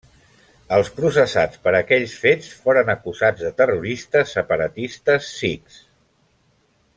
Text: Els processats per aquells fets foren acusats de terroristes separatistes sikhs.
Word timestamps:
Els 0.77 0.87
processats 0.99 1.59
per 1.67 1.73
aquells 1.79 2.15
fets 2.23 2.49
foren 2.63 2.89
acusats 2.93 3.45
de 3.49 3.53
terroristes 3.61 4.33
separatistes 4.39 5.29
sikhs. 5.43 5.79